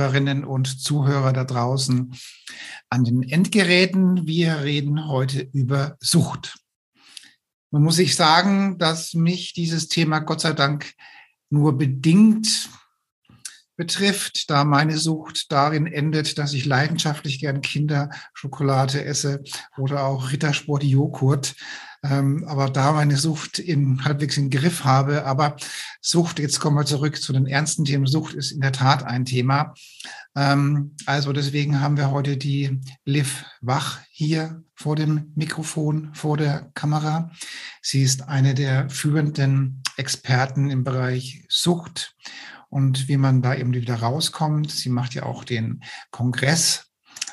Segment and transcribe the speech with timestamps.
[0.00, 2.14] Zuhörerinnen und Zuhörer da draußen
[2.88, 4.26] an den Endgeräten.
[4.26, 6.58] Wir reden heute über Sucht.
[7.70, 10.94] Man muss sich sagen, dass mich dieses Thema Gott sei Dank
[11.50, 12.70] nur bedingt
[13.80, 19.42] betrifft, da meine Sucht darin endet, dass ich leidenschaftlich gern Kinderschokolade esse
[19.78, 21.54] oder auch Rittersport Joghurt
[22.02, 25.26] ähm, aber da meine Sucht in, halbwegs im Griff habe.
[25.26, 25.56] Aber
[26.00, 28.06] Sucht, jetzt kommen wir zurück zu den ernsten Themen.
[28.06, 29.74] Sucht ist in der Tat ein Thema.
[30.34, 36.70] Ähm, also deswegen haben wir heute die Liv Wach hier vor dem Mikrofon, vor der
[36.74, 37.30] Kamera.
[37.82, 42.16] Sie ist eine der führenden Experten im Bereich Sucht
[42.70, 44.70] und wie man da eben wieder rauskommt.
[44.70, 46.90] Sie macht ja auch den Kongress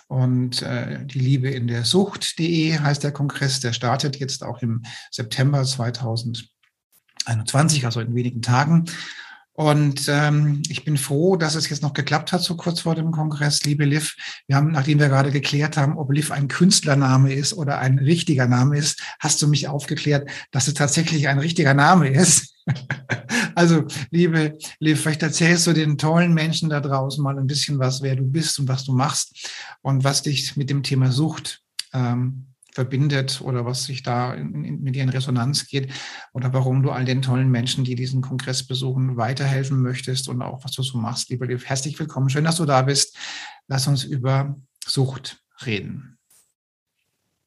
[0.07, 4.83] und äh, die Liebe in der Sucht.de heißt der Kongress, der startet jetzt auch im
[5.11, 8.85] September 2021, also in wenigen Tagen.
[9.51, 13.11] Und ähm, ich bin froh, dass es jetzt noch geklappt hat, so kurz vor dem
[13.11, 13.63] Kongress.
[13.63, 14.15] Liebe Liv,
[14.45, 18.47] wir haben, nachdem wir gerade geklärt haben, ob Liv ein Künstlername ist oder ein richtiger
[18.47, 22.56] Name ist, hast du mich aufgeklärt, dass es tatsächlich ein richtiger Name ist.
[23.55, 28.01] Also, liebe Liv, vielleicht erzählst du den tollen Menschen da draußen mal ein bisschen was,
[28.01, 29.49] wer du bist und was du machst
[29.81, 31.61] und was dich mit dem Thema Sucht
[31.93, 32.47] ähm,
[32.77, 35.91] verbindet oder was sich da in, in, mit dir in Resonanz geht
[36.33, 40.63] oder warum du all den tollen Menschen, die diesen Kongress besuchen, weiterhelfen möchtest und auch
[40.63, 41.29] was du so machst.
[41.29, 42.29] Lieber Liv, herzlich willkommen.
[42.29, 43.17] Schön, dass du da bist.
[43.67, 44.55] Lass uns über
[44.85, 46.16] Sucht reden.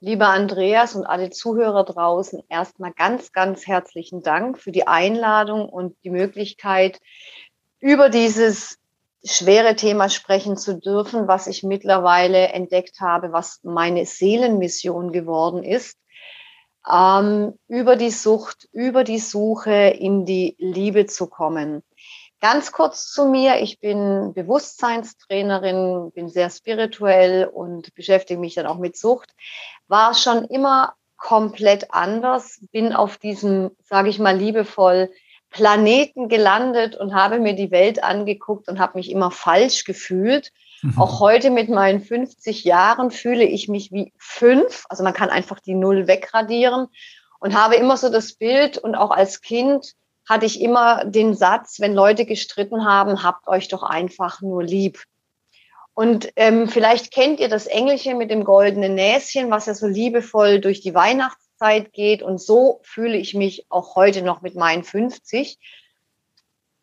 [0.03, 5.95] Lieber Andreas und alle Zuhörer draußen, erstmal ganz, ganz herzlichen Dank für die Einladung und
[6.05, 6.99] die Möglichkeit,
[7.81, 8.79] über dieses
[9.23, 15.99] schwere Thema sprechen zu dürfen, was ich mittlerweile entdeckt habe, was meine Seelenmission geworden ist,
[16.91, 21.83] ähm, über die Sucht, über die Suche in die Liebe zu kommen.
[22.41, 28.79] Ganz kurz zu mir, ich bin Bewusstseinstrainerin, bin sehr spirituell und beschäftige mich dann auch
[28.79, 29.35] mit Sucht,
[29.89, 35.11] war schon immer komplett anders, bin auf diesem, sage ich mal liebevoll,
[35.51, 40.53] Planeten gelandet und habe mir die Welt angeguckt und habe mich immer falsch gefühlt.
[40.81, 40.99] Mhm.
[40.99, 44.87] Auch heute mit meinen 50 Jahren fühle ich mich wie fünf.
[44.89, 46.87] Also man kann einfach die Null wegradieren
[47.41, 49.95] und habe immer so das Bild und auch als Kind
[50.31, 55.03] hatte ich immer den Satz, wenn Leute gestritten haben, habt euch doch einfach nur lieb.
[55.93, 60.61] Und ähm, vielleicht kennt ihr das Englische mit dem goldenen Näschen, was ja so liebevoll
[60.61, 62.23] durch die Weihnachts Zeit geht.
[62.23, 65.59] Und so fühle ich mich auch heute noch mit meinen 50.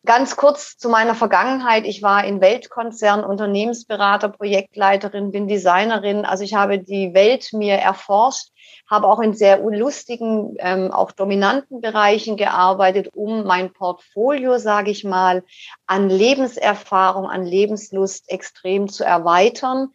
[0.08, 1.84] Ganz kurz zu meiner Vergangenheit.
[1.84, 6.24] Ich war in Weltkonzern Unternehmensberater, Projektleiterin, bin Designerin.
[6.24, 8.48] Also ich habe die Welt mir erforscht,
[8.88, 15.04] habe auch in sehr lustigen, ähm, auch dominanten Bereichen gearbeitet, um mein Portfolio, sage ich
[15.04, 15.44] mal,
[15.86, 19.88] an Lebenserfahrung, an Lebenslust extrem zu erweitern.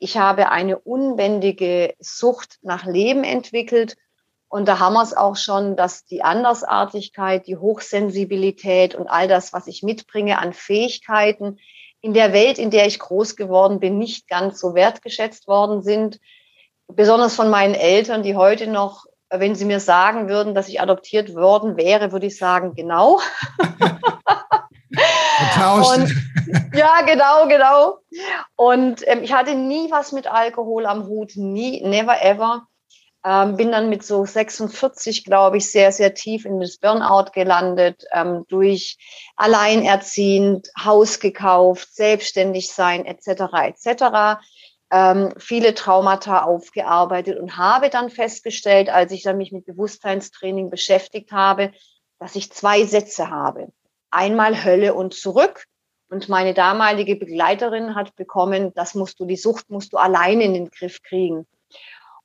[0.00, 3.96] Ich habe eine unbändige Sucht nach Leben entwickelt
[4.50, 9.52] und da haben wir es auch schon, dass die Andersartigkeit, die Hochsensibilität und all das,
[9.52, 11.60] was ich mitbringe an Fähigkeiten
[12.00, 16.18] in der Welt, in der ich groß geworden bin, nicht ganz so wertgeschätzt worden sind.
[16.88, 21.32] Besonders von meinen Eltern, die heute noch, wenn sie mir sagen würden, dass ich adoptiert
[21.36, 23.20] worden wäre, würde ich sagen, genau.
[25.94, 26.12] und,
[26.74, 27.98] ja, genau, genau.
[28.56, 32.66] Und ähm, ich hatte nie was mit Alkohol am Hut, nie, never ever.
[33.22, 38.04] Ähm, bin dann mit so 46, glaube ich, sehr, sehr tief in das Burnout gelandet,
[38.12, 38.96] ähm, durch
[39.36, 44.40] alleinerziehend, Haus gekauft, selbstständig sein, etc., etc.
[44.90, 51.30] Ähm, viele Traumata aufgearbeitet und habe dann festgestellt, als ich dann mich mit Bewusstseinstraining beschäftigt
[51.30, 51.72] habe,
[52.18, 53.68] dass ich zwei Sätze habe.
[54.10, 55.66] Einmal Hölle und zurück.
[56.08, 60.54] Und meine damalige Begleiterin hat bekommen, das musst du, die Sucht musst du alleine in
[60.54, 61.46] den Griff kriegen.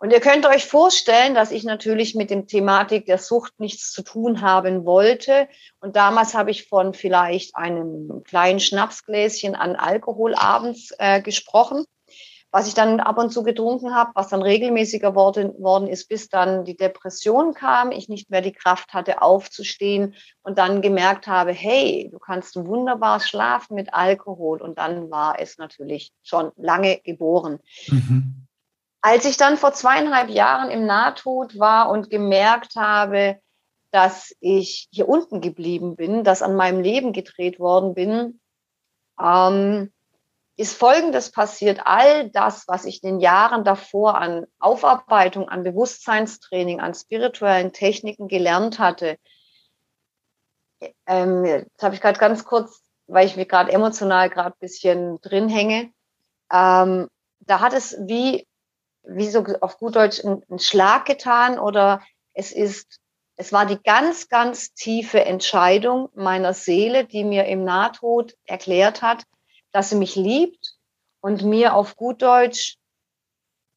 [0.06, 4.04] Und ihr könnt euch vorstellen, dass ich natürlich mit dem Thematik der Sucht nichts zu
[4.04, 5.48] tun haben wollte.
[5.80, 11.86] Und damals habe ich von vielleicht einem kleinen Schnapsgläschen an Alkohol abends äh, gesprochen,
[12.52, 16.30] was ich dann ab und zu getrunken habe, was dann regelmäßiger worden, worden ist, bis
[16.30, 20.14] dann die Depression kam, ich nicht mehr die Kraft hatte, aufzustehen
[20.44, 24.62] und dann gemerkt habe, hey, du kannst wunderbar schlafen mit Alkohol.
[24.62, 27.58] Und dann war es natürlich schon lange geboren.
[27.88, 28.45] Mhm.
[29.06, 33.40] Als ich dann vor zweieinhalb Jahren im Nahtod war und gemerkt habe,
[33.92, 38.42] dass ich hier unten geblieben bin, dass an meinem Leben gedreht worden bin,
[39.22, 39.94] ähm,
[40.58, 41.82] ist Folgendes passiert.
[41.86, 48.28] All das, was ich in den Jahren davor an Aufarbeitung, an Bewusstseinstraining, an spirituellen Techniken
[48.28, 49.18] gelernt hatte,
[51.06, 55.22] ähm, jetzt habe ich gerade ganz kurz, weil ich mir gerade emotional gerade ein bisschen
[55.22, 55.92] drin hänge,
[56.52, 57.08] ähm,
[57.42, 58.48] da hat es wie,
[59.08, 62.02] wie so auf gut Deutsch einen Schlag getan oder
[62.34, 63.00] es ist,
[63.38, 69.24] es war die ganz, ganz tiefe Entscheidung meiner Seele, die mir im Nahtod erklärt hat,
[69.72, 70.76] dass sie mich liebt
[71.22, 72.78] und mir auf gut Deutsch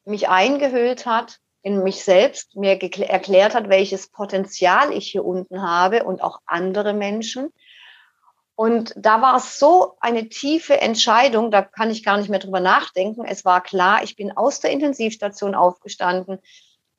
[0.05, 6.03] mich eingehüllt hat in mich selbst, mir erklärt hat, welches Potenzial ich hier unten habe
[6.03, 7.51] und auch andere Menschen.
[8.59, 12.59] Und da war es so eine tiefe Entscheidung, da kann ich gar nicht mehr drüber
[12.59, 13.23] nachdenken.
[13.23, 16.39] Es war klar, ich bin aus der Intensivstation aufgestanden,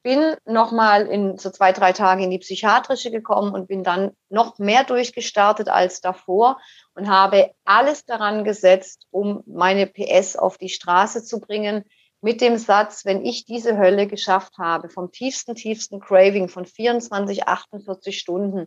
[0.02, 4.58] bin nochmal in so zwei, drei Tage in die psychiatrische gekommen und bin dann noch
[4.58, 6.58] mehr durchgestartet als davor
[6.94, 11.84] und habe alles daran gesetzt, um meine PS auf die Straße zu bringen,
[12.22, 17.46] mit dem Satz, wenn ich diese Hölle geschafft habe, vom tiefsten, tiefsten Craving von 24,
[17.46, 18.66] 48 Stunden,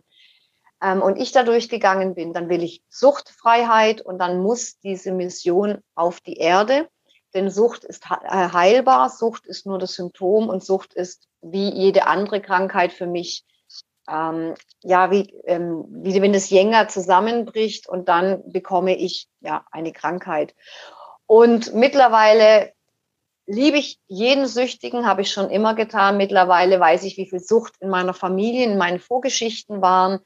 [0.84, 5.78] ähm, und ich da durchgegangen bin, dann will ich Suchtfreiheit und dann muss diese Mission
[5.94, 6.88] auf die Erde.
[7.32, 12.06] Denn Sucht ist äh, heilbar, Sucht ist nur das Symptom und Sucht ist wie jede
[12.06, 13.44] andere Krankheit für mich,
[14.08, 19.92] ähm, ja, wie, ähm, wie wenn das Jänger zusammenbricht und dann bekomme ich ja eine
[19.92, 20.54] Krankheit.
[21.26, 22.72] Und mittlerweile
[23.46, 26.18] liebe ich jeden Süchtigen, habe ich schon immer getan.
[26.18, 30.20] Mittlerweile weiß ich, wie viel Sucht in meiner Familie, in meinen Vorgeschichten waren.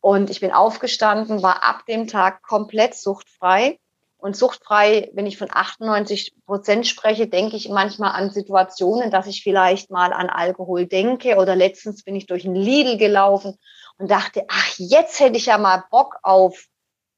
[0.00, 3.78] Und ich bin aufgestanden, war ab dem Tag komplett suchtfrei.
[4.16, 9.42] Und suchtfrei, wenn ich von 98 Prozent spreche, denke ich manchmal an Situationen, dass ich
[9.42, 11.36] vielleicht mal an Alkohol denke.
[11.36, 13.58] Oder letztens bin ich durch ein Lidl gelaufen
[13.98, 16.66] und dachte, ach, jetzt hätte ich ja mal Bock auf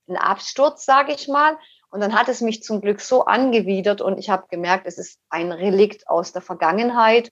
[0.07, 1.57] einen Absturz, sage ich mal.
[1.91, 5.19] Und dann hat es mich zum Glück so angewidert und ich habe gemerkt, es ist
[5.29, 7.31] ein Relikt aus der Vergangenheit.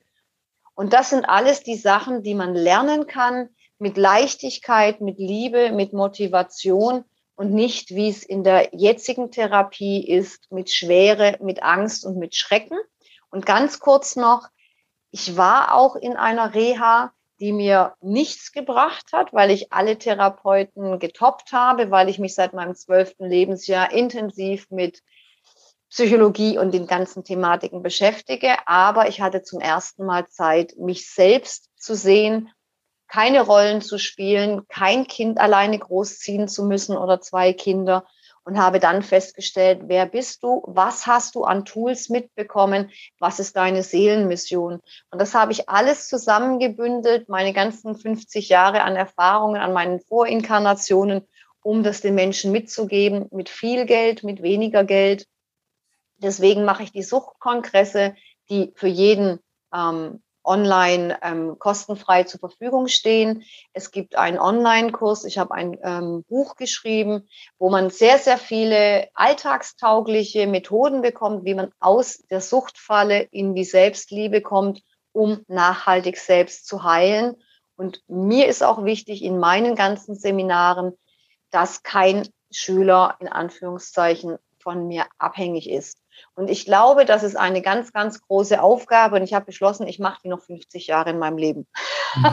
[0.75, 3.51] Und das sind alles die Sachen, die man lernen kann
[3.81, 7.05] mit Leichtigkeit, mit Liebe, mit Motivation
[7.35, 12.35] und nicht, wie es in der jetzigen Therapie ist, mit Schwere, mit Angst und mit
[12.35, 12.79] Schrecken.
[13.31, 14.49] Und ganz kurz noch,
[15.11, 20.99] ich war auch in einer Reha, die mir nichts gebracht hat, weil ich alle Therapeuten
[20.99, 25.03] getoppt habe, weil ich mich seit meinem zwölften Lebensjahr intensiv mit
[25.89, 28.57] Psychologie und den ganzen Thematiken beschäftige.
[28.67, 32.51] Aber ich hatte zum ersten Mal Zeit, mich selbst zu sehen
[33.11, 38.07] keine Rollen zu spielen, kein Kind alleine großziehen zu müssen oder zwei Kinder
[38.45, 43.57] und habe dann festgestellt, wer bist du, was hast du an Tools mitbekommen, was ist
[43.57, 44.81] deine Seelenmission.
[45.11, 51.27] Und das habe ich alles zusammengebündelt, meine ganzen 50 Jahre an Erfahrungen, an meinen Vorinkarnationen,
[51.63, 55.27] um das den Menschen mitzugeben, mit viel Geld, mit weniger Geld.
[56.19, 58.15] Deswegen mache ich die Suchtkongresse,
[58.51, 59.41] die für jeden
[59.75, 63.45] ähm, online ähm, kostenfrei zur Verfügung stehen.
[63.73, 65.25] Es gibt einen Online-Kurs.
[65.25, 67.29] Ich habe ein ähm, Buch geschrieben,
[67.59, 73.65] wo man sehr, sehr viele alltagstaugliche Methoden bekommt, wie man aus der Suchtfalle in die
[73.65, 74.83] Selbstliebe kommt,
[75.13, 77.37] um nachhaltig selbst zu heilen.
[77.77, 80.93] Und mir ist auch wichtig in meinen ganzen Seminaren,
[81.51, 86.00] dass kein Schüler in Anführungszeichen von mir abhängig ist.
[86.35, 89.17] Und ich glaube, das ist eine ganz, ganz große Aufgabe.
[89.17, 91.67] Und ich habe beschlossen, ich mache die noch 50 Jahre in meinem Leben.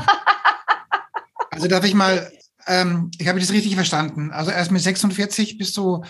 [1.57, 2.31] Also darf ich mal,
[2.67, 4.31] ähm, ich habe das richtig verstanden.
[4.31, 6.03] Also erst mit 46 bist du,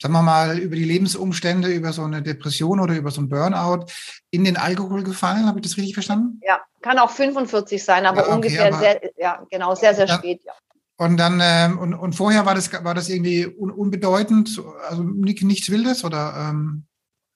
[0.00, 3.86] sagen wir mal, über die Lebensumstände, über so eine Depression oder über so ein Burnout
[4.30, 5.46] in den Alkohol gefallen.
[5.46, 6.40] Habe ich das richtig verstanden?
[6.46, 10.06] Ja, kann auch 45 sein, aber ja, okay, ungefähr aber, sehr, ja, genau, sehr, sehr
[10.06, 10.52] ja, spät, ja.
[10.96, 15.70] Und dann, ähm, und, und vorher war das, war das irgendwie un, unbedeutend, also nichts
[15.70, 16.50] Wildes oder?
[16.50, 16.84] Ähm?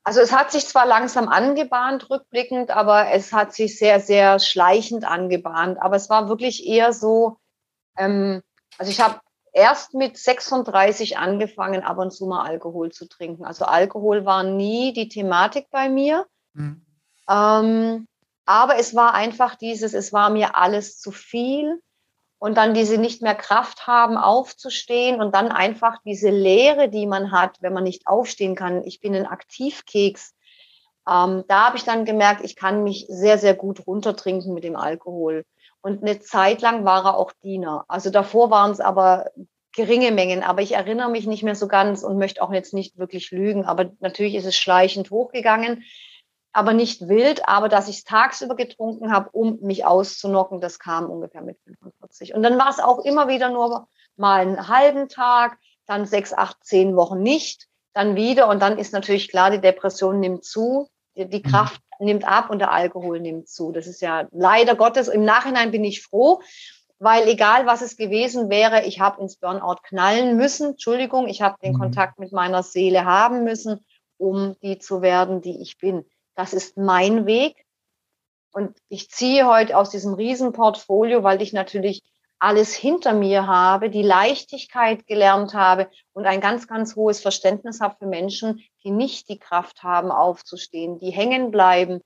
[0.05, 5.05] Also es hat sich zwar langsam angebahnt, rückblickend, aber es hat sich sehr, sehr schleichend
[5.05, 5.81] angebahnt.
[5.81, 7.39] Aber es war wirklich eher so,
[7.97, 8.43] ähm,
[8.77, 9.21] also ich habe
[9.55, 13.47] erst mit 36 angefangen, ab und zu mal Alkohol zu trinken.
[13.47, 16.27] Also Alkohol war nie die Thematik bei mir.
[16.53, 16.85] Mhm.
[17.29, 18.07] Ähm,
[18.45, 21.81] aber es war einfach dieses, es war mir alles zu viel
[22.45, 27.33] und dann diese nicht mehr Kraft haben, aufzustehen und dann einfach diese Leere, die man
[27.33, 28.85] hat, wenn man nicht aufstehen kann.
[28.85, 30.35] Ich bin ein Aktivkeks.
[31.09, 34.77] Ähm, da habe ich dann gemerkt, ich kann mich sehr, sehr gut runtertrinken mit dem
[34.77, 35.47] Alkohol.
[35.81, 37.87] Und eine Zeit lang war er auch Diener.
[37.89, 39.31] Also davor waren es aber
[39.73, 42.99] geringe Mengen, aber ich erinnere mich nicht mehr so ganz und möchte auch jetzt nicht
[42.99, 43.65] wirklich lügen.
[43.65, 45.83] Aber natürlich ist es schleichend hochgegangen,
[46.55, 47.47] aber nicht wild.
[47.49, 52.35] Aber dass ich es tagsüber getrunken habe, um mich auszunocken, das kam ungefähr mit 45.
[52.35, 56.57] Und dann war es auch immer wieder nur mal einen halben Tag, dann sechs, acht,
[56.63, 58.49] zehn Wochen nicht, dann wieder.
[58.49, 61.51] Und dann ist natürlich klar, die Depression nimmt zu, die, die mhm.
[61.51, 63.73] Kraft nimmt ab und der Alkohol nimmt zu.
[63.73, 65.09] Das ist ja leider Gottes.
[65.09, 66.41] Im Nachhinein bin ich froh,
[66.99, 70.71] weil egal was es gewesen wäre, ich habe ins Burnout knallen müssen.
[70.71, 71.79] Entschuldigung, ich habe den mhm.
[71.79, 73.85] Kontakt mit meiner Seele haben müssen,
[74.17, 76.05] um die zu werden, die ich bin.
[76.35, 77.65] Das ist mein Weg.
[78.53, 82.03] Und ich ziehe heute aus diesem Riesenportfolio, weil ich natürlich
[82.39, 87.97] alles hinter mir habe, die Leichtigkeit gelernt habe und ein ganz, ganz hohes Verständnis habe
[87.99, 92.01] für Menschen, die nicht die Kraft haben, aufzustehen, die hängen bleiben,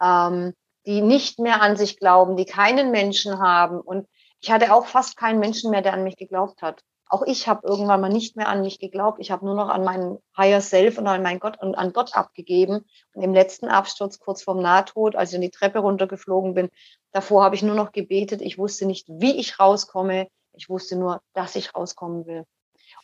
[0.00, 0.54] ähm,
[0.86, 3.80] die nicht mehr an sich glauben, die keinen Menschen haben.
[3.80, 4.08] Und
[4.40, 6.82] ich hatte auch fast keinen Menschen mehr, der an mich geglaubt hat.
[7.10, 9.18] Auch ich habe irgendwann mal nicht mehr an mich geglaubt.
[9.18, 12.14] Ich habe nur noch an meinen Higher Self und an meinen Gott und an Gott
[12.14, 12.84] abgegeben.
[13.14, 16.68] Und im letzten Absturz kurz vorm Nahtod, als ich in die Treppe runtergeflogen bin,
[17.12, 18.42] davor habe ich nur noch gebetet.
[18.42, 20.28] Ich wusste nicht, wie ich rauskomme.
[20.52, 22.44] Ich wusste nur, dass ich rauskommen will.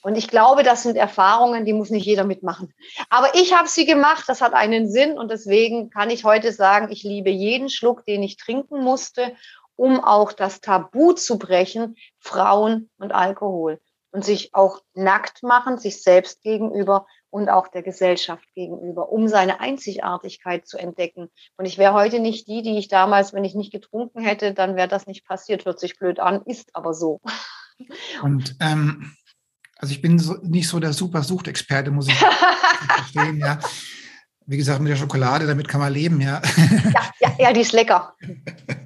[0.03, 2.75] Und ich glaube, das sind Erfahrungen, die muss nicht jeder mitmachen.
[3.09, 6.91] Aber ich habe sie gemacht, das hat einen Sinn und deswegen kann ich heute sagen,
[6.91, 9.35] ich liebe jeden Schluck, den ich trinken musste,
[9.77, 13.81] um auch das Tabu zu brechen, Frauen und Alkohol
[14.15, 19.59] und sich auch nackt machen, sich selbst gegenüber und auch der Gesellschaft gegenüber, um seine
[19.59, 21.31] Einzigartigkeit zu entdecken.
[21.57, 24.77] Und ich wäre heute nicht die, die ich damals, wenn ich nicht getrunken hätte, dann
[24.77, 25.65] wäre das nicht passiert.
[25.65, 27.21] Hört sich blöd an, ist aber so.
[28.23, 29.17] Und ähm,
[29.79, 33.59] also ich bin so, nicht so der super Suchtexperte, muss ich verstehen, ja.
[34.47, 36.41] Wie gesagt, mit der Schokolade, damit kann man leben, ja.
[36.57, 38.15] Ja, ja, ja die ist lecker.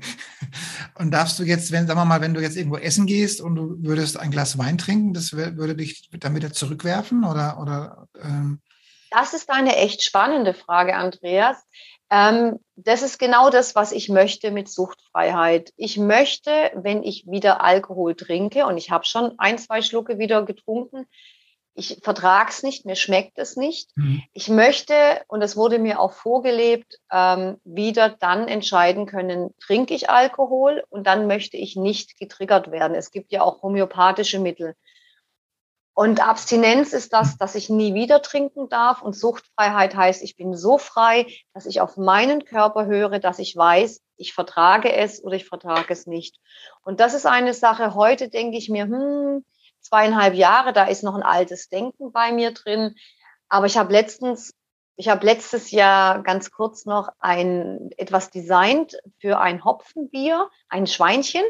[0.98, 3.54] Und darfst du jetzt, wenn, sagen wir mal, wenn du jetzt irgendwo essen gehst und
[3.54, 7.58] du würdest ein Glas Wein trinken, das würde dich dann wieder zurückwerfen oder?
[7.60, 8.60] oder ähm?
[9.10, 11.56] Das ist eine echt spannende Frage, Andreas.
[12.10, 15.72] Ähm, das ist genau das, was ich möchte mit Suchtfreiheit.
[15.76, 20.44] Ich möchte, wenn ich wieder Alkohol trinke, und ich habe schon ein, zwei Schlucke wieder
[20.44, 21.06] getrunken,
[21.78, 23.96] ich vertrage es nicht, mir schmeckt es nicht.
[23.96, 24.22] Mhm.
[24.32, 24.94] Ich möchte,
[25.28, 31.06] und es wurde mir auch vorgelebt, ähm, wieder dann entscheiden können, trinke ich Alkohol und
[31.06, 32.96] dann möchte ich nicht getriggert werden.
[32.96, 34.74] Es gibt ja auch homöopathische Mittel.
[35.94, 39.02] Und Abstinenz ist das, dass ich nie wieder trinken darf.
[39.02, 43.56] Und Suchtfreiheit heißt, ich bin so frei, dass ich auf meinen Körper höre, dass ich
[43.56, 46.36] weiß, ich vertrage es oder ich vertrage es nicht.
[46.82, 47.94] Und das ist eine Sache.
[47.94, 49.44] Heute denke ich mir, hm,
[49.88, 52.94] zweieinhalb Jahre, da ist noch ein altes Denken bei mir drin.
[53.48, 54.54] Aber ich habe letztens,
[54.96, 61.42] ich habe letztes Jahr ganz kurz noch ein etwas designt für ein Hopfenbier, ein Schweinchen.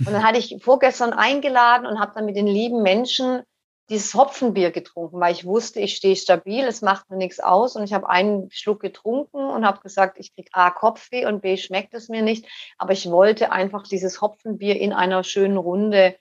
[0.00, 3.42] Und dann hatte ich vorgestern eingeladen und habe dann mit den lieben Menschen
[3.88, 7.76] dieses Hopfenbier getrunken, weil ich wusste, ich stehe stabil, es macht mir nichts aus.
[7.76, 11.56] Und ich habe einen Schluck getrunken und habe gesagt, ich kriege A Kopfweh und B
[11.56, 12.46] schmeckt es mir nicht.
[12.78, 16.16] Aber ich wollte einfach dieses Hopfenbier in einer schönen Runde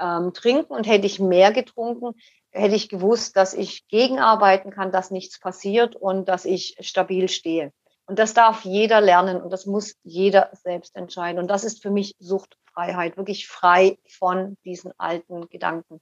[0.00, 2.14] ähm, trinken und hätte ich mehr getrunken,
[2.50, 7.72] hätte ich gewusst, dass ich gegenarbeiten kann, dass nichts passiert und dass ich stabil stehe.
[8.06, 11.38] Und das darf jeder lernen und das muss jeder selbst entscheiden.
[11.38, 16.00] Und das ist für mich Suchtfreiheit, wirklich frei von diesen alten Gedanken.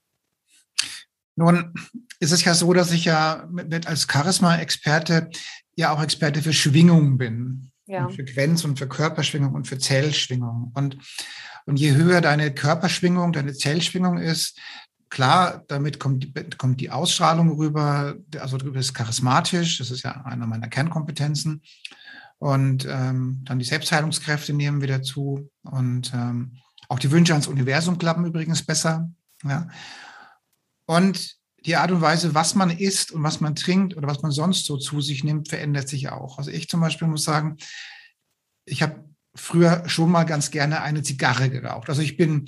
[1.34, 1.74] Nun
[2.20, 5.30] ist es ja so, dass ich ja mit, als Charisma-Experte
[5.74, 7.72] ja auch Experte für Schwingungen bin.
[7.86, 8.06] Ja.
[8.06, 10.72] Und Frequenz und für Körperschwingung und für Zellschwingung.
[10.74, 10.98] Und
[11.66, 14.58] und je höher deine Körperschwingung, deine Zellschwingung ist,
[15.10, 20.24] klar, damit kommt die, kommt die Ausstrahlung rüber, also du bist charismatisch, das ist ja
[20.24, 21.62] einer meiner Kernkompetenzen.
[22.38, 25.50] Und ähm, dann die Selbstheilungskräfte nehmen wieder zu.
[25.62, 29.10] Und ähm, auch die Wünsche ans Universum klappen übrigens besser.
[29.42, 29.68] Ja.
[30.84, 31.35] Und
[31.66, 34.66] die Art und Weise, was man isst und was man trinkt oder was man sonst
[34.66, 36.38] so zu sich nimmt, verändert sich auch.
[36.38, 37.56] Also ich zum Beispiel muss sagen,
[38.64, 39.04] ich habe
[39.34, 41.88] früher schon mal ganz gerne eine Zigarre geraucht.
[41.88, 42.46] Also ich bin,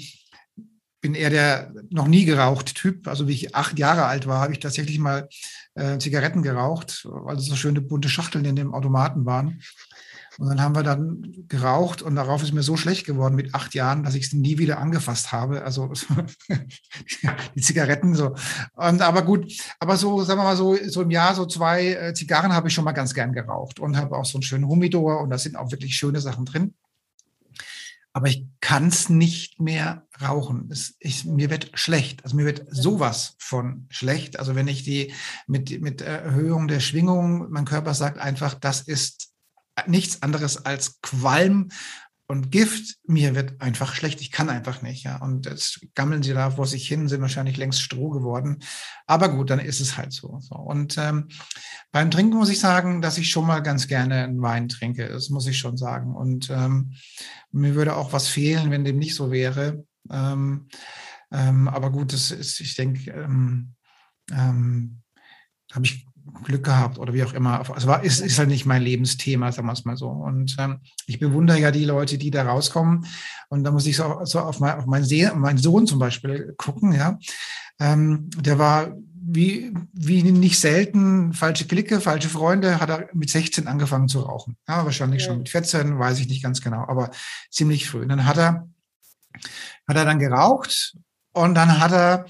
[1.00, 3.08] bin eher der noch nie geraucht Typ.
[3.08, 5.28] Also wie ich acht Jahre alt war, habe ich tatsächlich mal
[5.74, 9.60] äh, Zigaretten geraucht, weil es so schöne bunte Schachteln in dem Automaten waren.
[10.38, 13.74] Und dann haben wir dann geraucht und darauf ist mir so schlecht geworden mit acht
[13.74, 15.64] Jahren, dass ich es nie wieder angefasst habe.
[15.64, 15.92] Also
[17.56, 18.36] die Zigaretten so.
[18.74, 22.14] Und aber gut, aber so, sagen wir mal so, so im Jahr so zwei äh,
[22.14, 25.20] Zigarren habe ich schon mal ganz gern geraucht und habe auch so einen schönen Humidor
[25.22, 26.74] und da sind auch wirklich schöne Sachen drin.
[28.12, 30.68] aber ich kann es nicht mehr rauchen.
[30.70, 32.22] Es, ich, mir wird schlecht.
[32.22, 34.38] Also mir wird sowas von schlecht.
[34.38, 35.12] Also wenn ich die
[35.48, 39.27] mit, mit Erhöhung der Schwingung, mein Körper sagt einfach, das ist
[39.86, 41.68] nichts anderes als Qualm
[42.30, 45.16] und Gift, mir wird einfach schlecht, ich kann einfach nicht, ja.
[45.16, 48.58] Und jetzt gammeln sie da vor sich hin, sind wahrscheinlich längst Stroh geworden.
[49.06, 50.38] Aber gut, dann ist es halt so.
[50.40, 50.54] so.
[50.54, 51.28] Und ähm,
[51.90, 55.08] beim Trinken muss ich sagen, dass ich schon mal ganz gerne einen Wein trinke.
[55.08, 56.14] Das muss ich schon sagen.
[56.14, 56.92] Und ähm,
[57.50, 59.86] mir würde auch was fehlen, wenn dem nicht so wäre.
[60.10, 60.68] Ähm,
[61.32, 63.74] ähm, aber gut, das ist, ich denke, ähm,
[64.30, 65.00] ähm,
[65.72, 66.07] habe ich
[66.44, 67.68] Glück gehabt oder wie auch immer.
[67.74, 70.08] Also war, ist, ist halt nicht mein Lebensthema, sagen wir es mal so.
[70.08, 73.06] Und ähm, ich bewundere ja die Leute, die da rauskommen.
[73.48, 76.54] Und da muss ich so, so auf, mein, auf meinen, See, meinen Sohn zum Beispiel
[76.56, 77.18] gucken, ja.
[77.80, 78.92] Ähm, der war
[79.30, 84.56] wie, wie nicht selten falsche Klicke, falsche Freunde, hat er mit 16 angefangen zu rauchen.
[84.66, 85.28] Ja, wahrscheinlich ja.
[85.28, 87.10] schon mit 14, weiß ich nicht ganz genau, aber
[87.50, 88.02] ziemlich früh.
[88.02, 88.68] Und dann hat er,
[89.86, 90.96] hat er dann geraucht
[91.32, 92.26] und dann hat er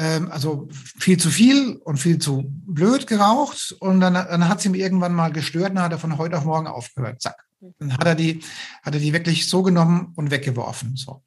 [0.00, 3.76] also viel zu viel und viel zu blöd geraucht.
[3.80, 6.38] Und dann, dann hat sie mir irgendwann mal gestört und dann hat er von heute
[6.38, 7.20] auf morgen aufgehört.
[7.20, 7.44] Zack.
[7.78, 8.40] Dann hat er die,
[8.82, 10.96] hat er die wirklich so genommen und weggeworfen.
[10.96, 11.22] So.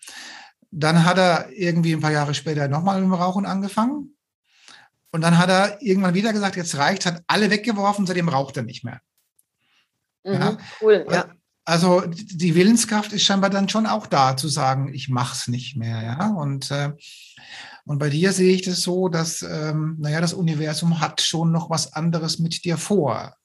[0.71, 4.15] Dann hat er irgendwie ein paar Jahre später nochmal mit dem Rauchen angefangen.
[5.11, 8.63] Und dann hat er irgendwann wieder gesagt, jetzt reicht, hat alle weggeworfen, seitdem raucht er
[8.63, 8.99] nicht mehr.
[10.23, 10.57] Mhm, ja?
[10.81, 11.25] Cool, ja.
[11.65, 16.01] Also die Willenskraft ist scheinbar dann schon auch da, zu sagen, ich mach's nicht mehr,
[16.01, 16.29] ja.
[16.29, 16.93] Und äh,
[17.85, 21.69] und bei dir sehe ich das so, dass, ähm, naja, das Universum hat schon noch
[21.69, 23.35] was anderes mit dir vor.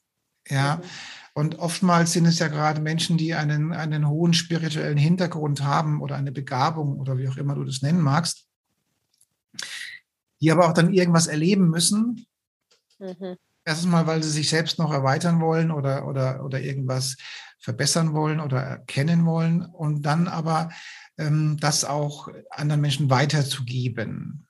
[0.48, 0.76] Ja.
[0.76, 0.82] Mhm.
[1.34, 6.16] Und oftmals sind es ja gerade Menschen, die einen, einen hohen spirituellen Hintergrund haben oder
[6.16, 8.48] eine Begabung oder wie auch immer du das nennen magst,
[10.40, 12.26] die aber auch dann irgendwas erleben müssen.
[12.98, 13.36] Mhm.
[13.64, 17.16] Erstens mal, weil sie sich selbst noch erweitern wollen oder, oder, oder irgendwas
[17.58, 19.64] verbessern wollen oder erkennen wollen.
[19.64, 20.70] Und dann aber
[21.18, 24.46] ähm, das auch anderen Menschen weiterzugeben.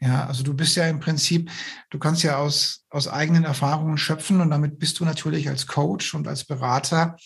[0.00, 1.50] Ja, also du bist ja im Prinzip,
[1.90, 6.14] du kannst ja aus, aus eigenen Erfahrungen schöpfen und damit bist du natürlich als Coach
[6.14, 7.16] und als Berater,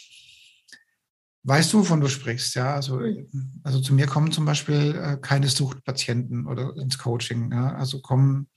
[1.43, 2.75] weißt du, wovon du sprichst, ja.
[2.75, 3.61] Also, mhm.
[3.64, 7.51] also zu mir kommen zum Beispiel äh, keine Suchtpatienten oder ins Coaching.
[7.51, 7.75] Ja?
[7.75, 8.49] Also kommen,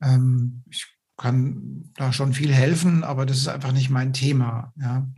[0.00, 0.86] ähm, ich
[1.16, 4.72] kann da schon viel helfen, aber das ist einfach nicht mein Thema.
[4.76, 5.08] Ja.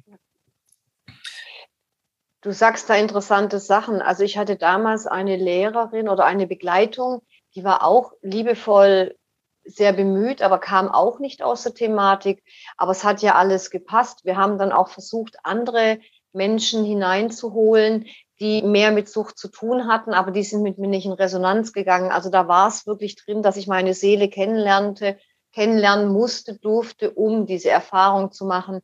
[2.40, 4.00] Du sagst da interessante Sachen.
[4.00, 7.22] Also ich hatte damals eine Lehrerin oder eine Begleitung,
[7.54, 9.16] die war auch liebevoll
[9.64, 12.42] sehr bemüht, aber kam auch nicht aus der Thematik.
[12.76, 14.24] Aber es hat ja alles gepasst.
[14.24, 15.98] Wir haben dann auch versucht, andere
[16.32, 18.06] Menschen hineinzuholen,
[18.40, 21.72] die mehr mit Sucht zu tun hatten, aber die sind mit mir nicht in Resonanz
[21.72, 22.12] gegangen.
[22.12, 25.18] Also da war es wirklich drin, dass ich meine Seele kennenlernte,
[25.52, 28.80] kennenlernen musste, durfte, um diese Erfahrung zu machen.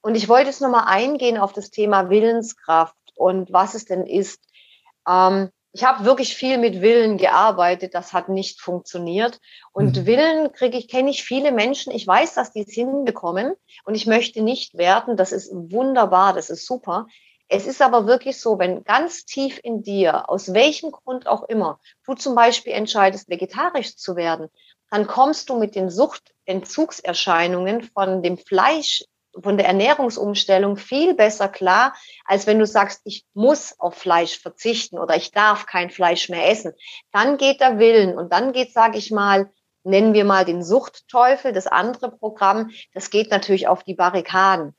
[0.00, 4.40] Und ich wollte jetzt nochmal eingehen auf das Thema Willenskraft und was es denn ist.
[5.06, 9.38] Ähm, ich habe wirklich viel mit Willen gearbeitet, das hat nicht funktioniert.
[9.72, 10.06] Und mhm.
[10.06, 11.92] Willen kriege ich, kenne ich viele Menschen.
[11.92, 15.16] Ich weiß, dass die es hinbekommen und ich möchte nicht werten.
[15.16, 17.06] Das ist wunderbar, das ist super.
[17.48, 21.80] Es ist aber wirklich so, wenn ganz tief in dir, aus welchem Grund auch immer,
[22.04, 24.48] du zum Beispiel entscheidest, vegetarisch zu werden,
[24.90, 29.04] dann kommst du mit den Suchtentzugserscheinungen von dem Fleisch
[29.42, 34.98] von der Ernährungsumstellung viel besser klar, als wenn du sagst, ich muss auf Fleisch verzichten
[34.98, 36.72] oder ich darf kein Fleisch mehr essen.
[37.12, 39.50] Dann geht der Willen und dann geht, sage ich mal,
[39.84, 44.74] nennen wir mal den Suchtteufel, das andere Programm, das geht natürlich auf die Barrikaden.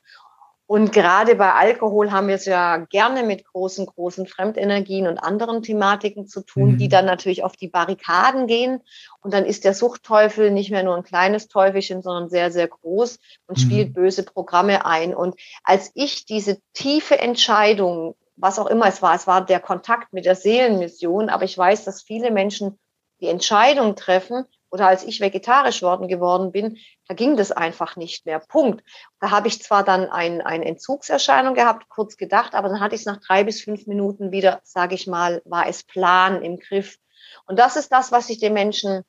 [0.72, 5.64] Und gerade bei Alkohol haben wir es ja gerne mit großen, großen Fremdenergien und anderen
[5.64, 6.78] Thematiken zu tun, mhm.
[6.78, 8.84] die dann natürlich auf die Barrikaden gehen.
[9.20, 13.18] Und dann ist der Suchtteufel nicht mehr nur ein kleines Teufelchen, sondern sehr, sehr groß
[13.48, 13.62] und mhm.
[13.62, 15.16] spielt böse Programme ein.
[15.16, 20.14] Und als ich diese tiefe Entscheidung, was auch immer es war, es war der Kontakt
[20.14, 22.78] mit der Seelenmission, aber ich weiß, dass viele Menschen
[23.22, 26.78] die Entscheidung treffen, oder als ich vegetarisch worden geworden bin,
[27.08, 28.40] da ging das einfach nicht mehr.
[28.40, 28.84] Punkt.
[29.20, 33.02] Da habe ich zwar dann ein, eine Entzugserscheinung gehabt, kurz gedacht, aber dann hatte ich
[33.02, 36.98] es nach drei bis fünf Minuten wieder, sage ich mal, war es plan im Griff.
[37.46, 39.04] Und das ist das, was ich den Menschen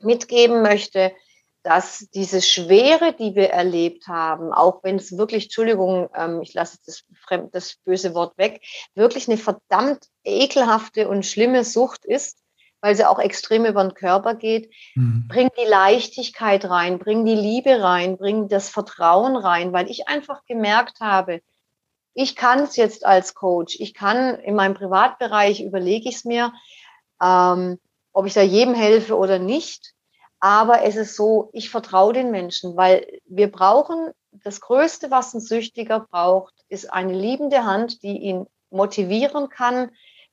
[0.00, 1.12] mitgeben möchte,
[1.64, 6.78] dass diese Schwere, die wir erlebt haben, auch wenn es wirklich, Entschuldigung, ähm, ich lasse
[6.84, 7.04] das,
[7.52, 8.60] das böse Wort weg,
[8.94, 12.43] wirklich eine verdammt ekelhafte und schlimme Sucht ist,
[12.84, 14.70] weil sie auch extrem über den Körper geht.
[14.94, 15.24] Mhm.
[15.26, 20.44] Bring die Leichtigkeit rein, bring die Liebe rein, bring das Vertrauen rein, weil ich einfach
[20.44, 21.40] gemerkt habe,
[22.12, 26.52] ich kann es jetzt als Coach, ich kann in meinem Privatbereich, überlege ich es mir,
[27.22, 27.78] ähm,
[28.12, 29.94] ob ich da jedem helfe oder nicht.
[30.38, 35.40] Aber es ist so, ich vertraue den Menschen, weil wir brauchen, das Größte, was ein
[35.40, 39.90] Süchtiger braucht, ist eine liebende Hand, die ihn motivieren kann,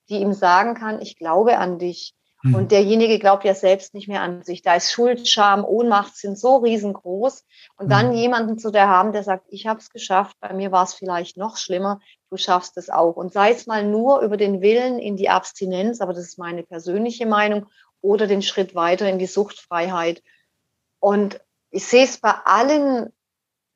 [0.09, 2.13] die ihm sagen kann, ich glaube an dich.
[2.43, 2.55] Mhm.
[2.55, 4.61] Und derjenige glaubt ja selbst nicht mehr an sich.
[4.61, 7.45] Da ist Schuld, Scham, Ohnmacht sind so riesengroß.
[7.77, 8.13] Und dann mhm.
[8.13, 11.37] jemanden zu der haben, der sagt, ich habe es geschafft, bei mir war es vielleicht
[11.37, 11.99] noch schlimmer,
[12.29, 13.15] du schaffst es auch.
[13.15, 16.63] Und sei es mal nur über den Willen in die Abstinenz, aber das ist meine
[16.63, 17.67] persönliche Meinung,
[18.01, 20.23] oder den Schritt weiter in die Suchtfreiheit.
[20.99, 23.13] Und ich sehe es bei allen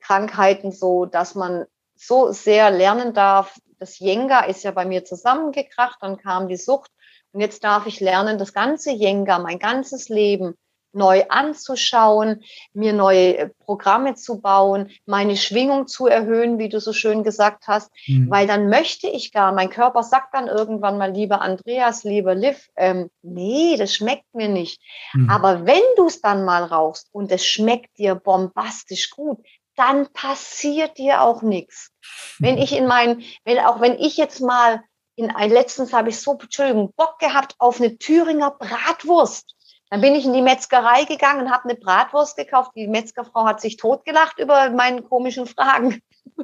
[0.00, 3.58] Krankheiten so, dass man so sehr lernen darf.
[3.78, 6.90] Das Jenga ist ja bei mir zusammengekracht, dann kam die Sucht
[7.32, 10.54] und jetzt darf ich lernen, das ganze Jenga, mein ganzes Leben
[10.96, 16.92] neu anzuschauen, mir neue äh, Programme zu bauen, meine Schwingung zu erhöhen, wie du so
[16.92, 18.30] schön gesagt hast, mhm.
[18.30, 22.68] weil dann möchte ich gar, mein Körper sagt dann irgendwann mal, lieber Andreas, lieber Liv,
[22.76, 24.80] ähm, nee, das schmeckt mir nicht.
[25.12, 25.28] Mhm.
[25.30, 29.38] Aber wenn du es dann mal rauchst und es schmeckt dir bombastisch gut,
[29.76, 31.92] dann passiert dir auch nichts.
[32.38, 34.82] Wenn ich in mein, wenn auch wenn ich jetzt mal
[35.16, 39.54] in ein letztens habe ich so, Entschuldigung, Bock gehabt auf eine Thüringer Bratwurst.
[39.88, 42.72] Dann bin ich in die Metzgerei gegangen und habe eine Bratwurst gekauft.
[42.74, 46.02] Die Metzgerfrau hat sich totgelacht über meine komischen Fragen.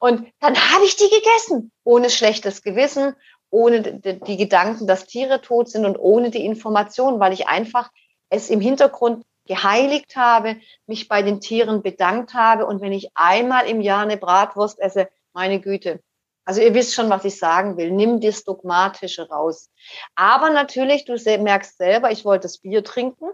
[0.00, 3.14] Und dann habe ich die gegessen, ohne schlechtes Gewissen,
[3.48, 7.90] ohne die Gedanken, dass Tiere tot sind und ohne die Information, weil ich einfach
[8.28, 12.66] es im Hintergrund geheiligt habe, mich bei den Tieren bedankt habe.
[12.66, 16.00] Und wenn ich einmal im Jahr eine Bratwurst esse, meine Güte,
[16.44, 17.90] also ihr wisst schon, was ich sagen will.
[17.90, 19.70] Nimm das Dogmatische raus.
[20.14, 23.26] Aber natürlich, du merkst selber, ich wollte das Bier trinken.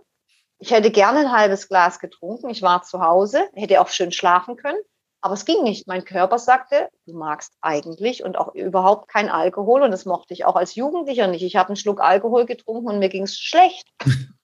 [0.58, 2.50] Ich hätte gerne ein halbes Glas getrunken.
[2.50, 4.78] Ich war zu Hause, hätte auch schön schlafen können.
[5.22, 5.86] Aber es ging nicht.
[5.86, 9.82] Mein Körper sagte, du magst eigentlich und auch überhaupt kein Alkohol.
[9.82, 11.42] Und das mochte ich auch als Jugendlicher nicht.
[11.42, 13.88] Ich habe einen Schluck Alkohol getrunken und mir ging es schlecht.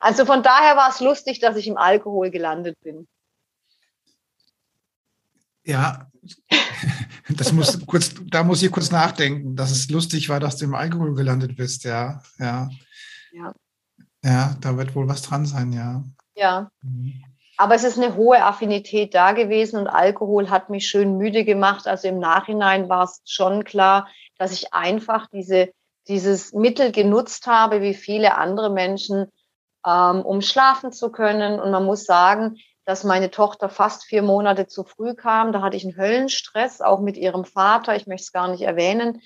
[0.00, 3.08] also von daher war es lustig, dass ich im Alkohol gelandet bin.
[5.64, 6.06] Ja,
[7.28, 10.74] das muss kurz, da muss ich kurz nachdenken, dass es lustig war, dass du im
[10.74, 12.22] Alkohol gelandet bist, ja.
[12.38, 12.70] Ja,
[13.32, 13.52] ja.
[14.24, 16.04] ja da wird wohl was dran sein, ja.
[16.34, 16.70] Ja.
[16.82, 17.22] Mhm.
[17.58, 21.88] Aber es ist eine hohe Affinität da gewesen und Alkohol hat mich schön müde gemacht.
[21.88, 25.72] Also im Nachhinein war es schon klar, dass ich einfach diese,
[26.08, 29.26] dieses Mittel genutzt habe, wie viele andere Menschen,
[29.86, 31.60] ähm, um schlafen zu können.
[31.60, 35.52] Und man muss sagen, dass meine Tochter fast vier Monate zu früh kam.
[35.52, 37.94] Da hatte ich einen Höllenstress, auch mit ihrem Vater.
[37.94, 39.20] Ich möchte es gar nicht erwähnen.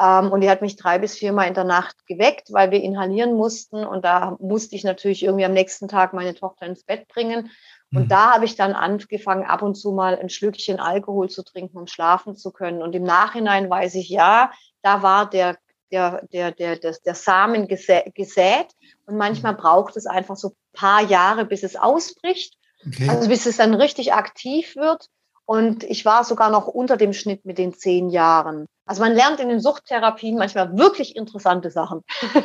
[0.00, 3.34] Ähm, und die hat mich drei bis viermal in der Nacht geweckt, weil wir inhalieren
[3.34, 3.84] mussten.
[3.84, 7.50] Und da musste ich natürlich irgendwie am nächsten Tag meine Tochter ins Bett bringen.
[7.92, 8.08] Und mhm.
[8.08, 11.86] da habe ich dann angefangen, ab und zu mal ein Schlückchen Alkohol zu trinken, um
[11.86, 12.82] schlafen zu können.
[12.82, 14.50] Und im Nachhinein weiß ich, ja,
[14.82, 15.56] da war der,
[15.90, 18.68] der, der, der, der, der Samen gesät.
[19.06, 19.58] Und manchmal mhm.
[19.58, 22.56] braucht es einfach so ein paar Jahre, bis es ausbricht.
[22.86, 23.08] Okay.
[23.08, 25.08] Also bis es dann richtig aktiv wird.
[25.46, 28.66] Und ich war sogar noch unter dem Schnitt mit den zehn Jahren.
[28.86, 32.02] Also man lernt in den Suchttherapien manchmal wirklich interessante Sachen.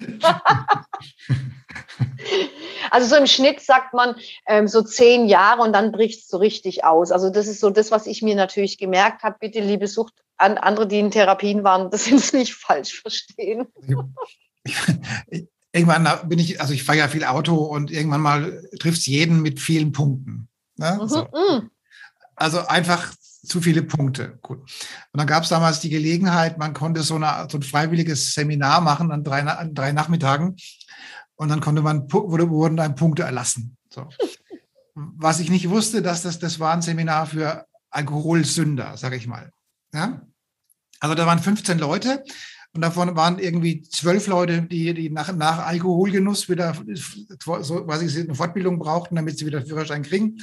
[2.94, 4.14] also so im Schnitt sagt man
[4.46, 7.10] ähm, so zehn Jahre und dann bricht es so richtig aus.
[7.10, 9.36] Also das ist so das, was ich mir natürlich gemerkt habe.
[9.40, 13.66] Bitte, liebe Sucht, an andere, die in Therapien waren, das sind es nicht falsch verstehen.
[15.72, 19.42] irgendwann bin ich, also ich fahre ja viel Auto und irgendwann mal trifft es jeden
[19.42, 20.48] mit vielen Punkten.
[20.76, 21.00] Ne?
[21.02, 21.22] Mhm, so.
[21.24, 21.70] Mhm.
[22.36, 23.12] Also einfach
[23.44, 24.38] zu viele Punkte.
[24.40, 24.58] Gut.
[24.60, 28.80] Und dann gab es damals die Gelegenheit, man konnte so, eine, so ein freiwilliges Seminar
[28.80, 30.56] machen an drei, an drei Nachmittagen
[31.36, 33.76] und dann konnte man, wurde, wurden dann Punkte erlassen.
[33.90, 34.08] So.
[34.94, 39.50] Was ich nicht wusste, dass das, das war ein Seminar für Alkoholsünder, sage ich mal.
[39.92, 40.22] Ja?
[41.00, 42.24] Also da waren 15 Leute
[42.72, 46.74] und davon waren irgendwie zwölf Leute, die, die nach, nach Alkoholgenuss wieder
[47.38, 50.38] so quasi eine Fortbildung brauchten, damit sie wieder Führerschein kriegen.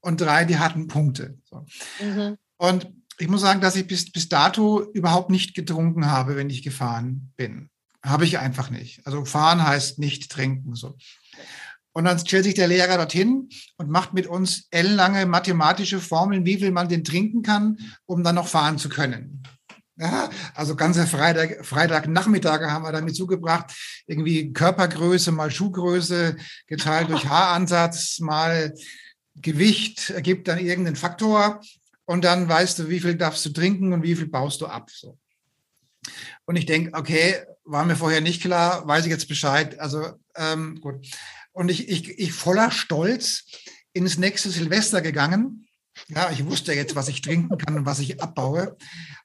[0.00, 1.38] Und drei, die hatten Punkte.
[1.44, 1.64] So.
[2.00, 2.36] Mhm.
[2.58, 6.62] Und ich muss sagen, dass ich bis, bis dato überhaupt nicht getrunken habe, wenn ich
[6.62, 7.70] gefahren bin.
[8.06, 9.06] Habe ich einfach nicht.
[9.06, 10.74] Also fahren heißt nicht trinken.
[10.74, 10.96] So.
[11.92, 16.58] Und dann stellt sich der Lehrer dorthin und macht mit uns ellenlange mathematische Formeln, wie
[16.58, 19.42] viel man denn trinken kann, um dann noch fahren zu können.
[19.98, 23.74] Ja, also ganze Freitag, Freitagnachmittage haben wir damit zugebracht.
[24.06, 28.74] Irgendwie Körpergröße mal Schuhgröße geteilt durch Haaransatz mal
[29.36, 31.60] Gewicht ergibt dann irgendeinen Faktor
[32.04, 34.90] und dann weißt du, wie viel darfst du trinken und wie viel baust du ab.
[34.90, 35.18] So.
[36.44, 39.78] Und ich denke, okay, war mir vorher nicht klar, weiß ich jetzt Bescheid.
[39.78, 40.04] Also
[40.36, 41.06] ähm, gut.
[41.52, 43.44] Und ich, ich, ich voller Stolz
[43.92, 45.66] ins nächste Silvester gegangen.
[46.08, 48.76] Ja, ich wusste jetzt, was ich trinken kann und was ich abbaue.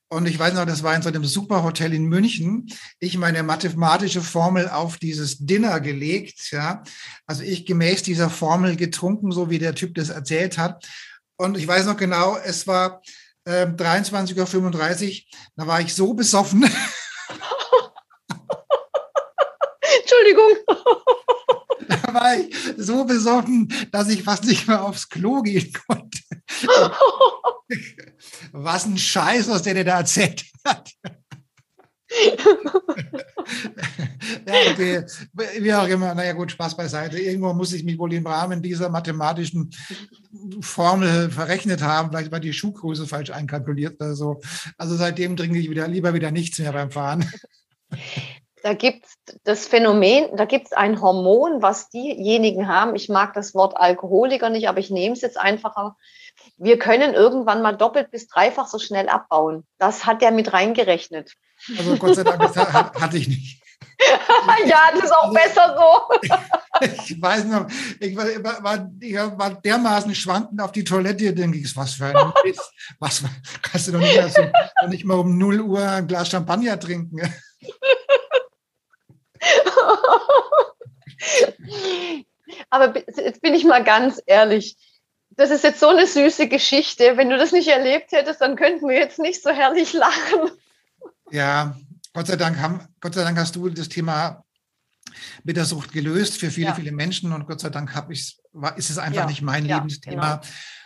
[0.07, 2.67] Und ich weiß noch, das war in so einem Superhotel in München.
[2.99, 6.51] Ich meine mathematische Formel auf dieses Dinner gelegt.
[6.51, 6.83] Ja,
[7.25, 10.85] also ich gemäß dieser Formel getrunken, so wie der Typ das erzählt hat.
[11.37, 13.01] Und ich weiß noch genau, es war,
[13.51, 15.21] äh, äh, 23.35 Uhr,
[15.55, 16.63] da war ich so besoffen.
[20.01, 20.51] Entschuldigung.
[21.87, 26.19] Da war ich so besoffen, dass ich fast nicht mehr aufs Klo gehen konnte.
[28.51, 30.91] Was ein Scheiß, was der dir da erzählt hat.
[34.45, 35.03] Ja, okay.
[35.59, 37.19] Wie auch immer, naja gut, Spaß beiseite.
[37.19, 39.71] Irgendwo muss ich mich wohl im Rahmen dieser mathematischen
[40.61, 42.09] Formel verrechnet haben.
[42.09, 44.41] Vielleicht war die Schuhgröße falsch einkalkuliert oder so.
[44.77, 47.29] Also seitdem trinke ich wieder, lieber wieder nichts mehr beim Fahren.
[48.63, 52.95] Da gibt es das Phänomen, da gibt es ein Hormon, was diejenigen haben.
[52.95, 55.97] Ich mag das Wort Alkoholiker nicht, aber ich nehme es jetzt einfacher.
[56.63, 59.65] Wir können irgendwann mal doppelt bis dreifach so schnell abbauen.
[59.79, 61.33] Das hat er mit reingerechnet.
[61.75, 63.63] Also Gott sei Dank, das hatte ich nicht.
[64.67, 66.01] ja, das ist auch besser so.
[66.81, 67.65] ich weiß noch,
[67.99, 72.33] ich war, war, ich war dermaßen schwankend auf die Toilette, denke ich, was für ein
[72.43, 72.71] Mist.
[72.99, 73.23] Was,
[73.63, 74.43] kannst du doch nicht, also,
[74.87, 77.21] nicht mal um 0 Uhr ein Glas Champagner trinken.
[82.69, 84.77] Aber jetzt bin ich mal ganz ehrlich.
[85.41, 87.17] Das ist jetzt so eine süße Geschichte.
[87.17, 90.51] Wenn du das nicht erlebt hättest, dann könnten wir jetzt nicht so herrlich lachen.
[91.31, 91.75] Ja,
[92.13, 94.45] Gott sei Dank, haben, Gott sei Dank hast du das Thema
[95.43, 96.75] Bittersucht gelöst für viele, ja.
[96.75, 98.37] viele Menschen und Gott sei Dank habe ich,
[98.75, 99.25] ist es einfach ja.
[99.25, 100.43] nicht mein ja, Lebensthema.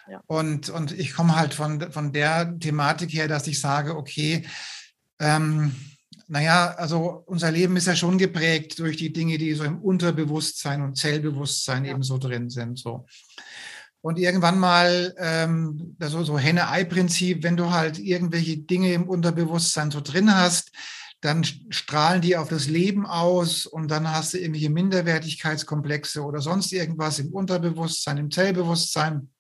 [0.08, 0.22] Genau.
[0.26, 4.48] Und, und ich komme halt von, von der Thematik her, dass ich sage, okay,
[5.20, 5.76] ähm,
[6.30, 10.82] naja, also unser Leben ist ja schon geprägt durch die Dinge, die so im Unterbewusstsein
[10.82, 12.80] und Zellbewusstsein eben so drin sind.
[12.80, 13.06] So.
[14.06, 20.00] Und irgendwann mal, ähm, so, so Henne-Ei-Prinzip, wenn du halt irgendwelche Dinge im Unterbewusstsein so
[20.00, 20.72] drin hast,
[21.22, 26.72] dann strahlen die auf das Leben aus und dann hast du irgendwelche Minderwertigkeitskomplexe oder sonst
[26.72, 29.32] irgendwas im Unterbewusstsein, im Zellbewusstsein.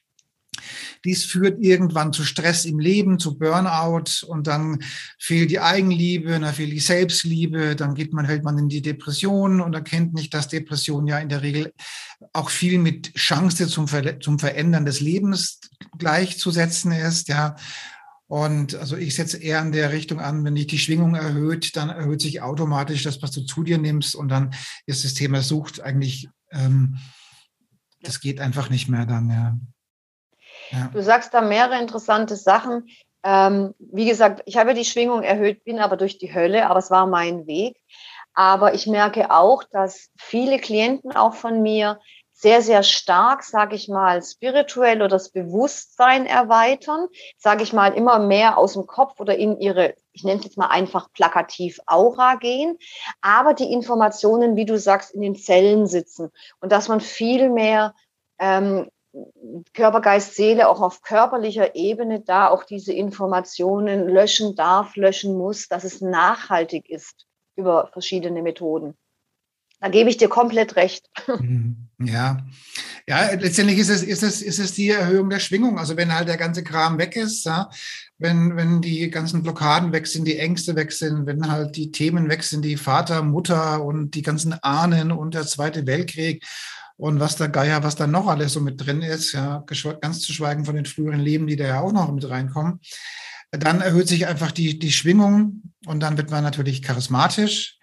[1.03, 4.79] Dies führt irgendwann zu Stress im Leben, zu Burnout und dann
[5.19, 9.61] fehlt die Eigenliebe, dann fehlt die Selbstliebe, dann geht man, fällt man in die Depression
[9.61, 11.73] und erkennt nicht, dass Depression ja in der Regel
[12.33, 15.59] auch viel mit Chance zum, Ver zum Verändern des Lebens
[15.97, 17.55] gleichzusetzen ist, ja.
[18.27, 21.89] Und also ich setze eher in der Richtung an, wenn dich die Schwingung erhöht, dann
[21.89, 24.51] erhöht sich automatisch das, was du zu dir nimmst und dann
[24.87, 26.97] ist das Thema Sucht eigentlich, ähm,
[28.01, 29.59] das geht einfach nicht mehr dann, ja.
[30.71, 30.89] Ja.
[30.93, 32.89] Du sagst da mehrere interessante Sachen.
[33.23, 36.91] Ähm, wie gesagt, ich habe die Schwingung erhöht, bin aber durch die Hölle, aber es
[36.91, 37.77] war mein Weg.
[38.33, 41.99] Aber ich merke auch, dass viele Klienten auch von mir
[42.37, 48.19] sehr, sehr stark, sage ich mal, spirituell oder das Bewusstsein erweitern, sage ich mal, immer
[48.19, 52.35] mehr aus dem Kopf oder in ihre, ich nenne es jetzt mal einfach plakativ Aura
[52.35, 52.77] gehen,
[53.21, 57.95] aber die Informationen, wie du sagst, in den Zellen sitzen und dass man viel mehr
[58.37, 58.89] ähm,
[59.73, 65.67] Körper, Geist, Seele auch auf körperlicher Ebene da auch diese Informationen löschen darf, löschen muss,
[65.67, 67.25] dass es nachhaltig ist
[67.55, 68.95] über verschiedene Methoden.
[69.79, 71.09] Da gebe ich dir komplett recht.
[71.27, 71.89] Mhm.
[71.97, 72.45] Ja,
[73.07, 75.79] ja, letztendlich ist es, ist es, ist es die Erhöhung der Schwingung.
[75.79, 77.69] Also wenn halt der ganze Kram weg ist, ja,
[78.17, 82.27] wenn, wenn die ganzen Blockaden weg sind, die Ängste weg sind, wenn halt die Themen
[82.29, 86.43] weg sind, die Vater, Mutter und die ganzen Ahnen und der Zweite Weltkrieg
[86.97, 89.63] und was der Geier, was da noch alles so mit drin ist, ja,
[90.01, 92.79] ganz zu schweigen von den früheren Leben, die da ja auch noch mit reinkommen,
[93.51, 97.77] dann erhöht sich einfach die, die Schwingung und dann wird man natürlich charismatisch.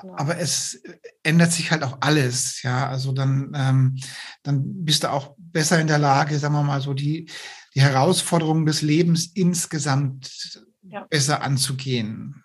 [0.00, 0.14] Genau.
[0.16, 0.82] Aber es
[1.22, 2.88] ändert sich halt auch alles, ja.
[2.88, 3.98] Also dann, ähm,
[4.42, 7.28] dann bist du auch besser in der Lage, sagen wir mal so, die,
[7.74, 11.06] die Herausforderungen des Lebens insgesamt ja.
[11.10, 12.42] besser anzugehen.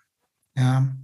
[0.56, 0.94] Ja.